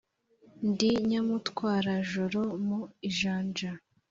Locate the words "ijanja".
3.09-3.71